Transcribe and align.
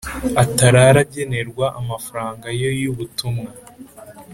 Atarara 0.43 0.99
agenerwa 1.05 1.65
amafaranga 1.79 2.45
yo 2.61 2.69
y 2.79 2.83
ubutumwa 2.91 3.49